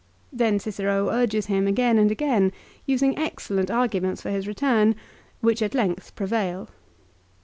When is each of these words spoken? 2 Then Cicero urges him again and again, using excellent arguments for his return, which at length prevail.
2 0.31 0.37
Then 0.37 0.57
Cicero 0.59 1.09
urges 1.09 1.45
him 1.45 1.67
again 1.67 1.99
and 1.99 2.09
again, 2.09 2.51
using 2.87 3.15
excellent 3.19 3.69
arguments 3.69 4.19
for 4.23 4.31
his 4.31 4.47
return, 4.47 4.95
which 5.41 5.61
at 5.61 5.75
length 5.75 6.15
prevail. 6.15 6.69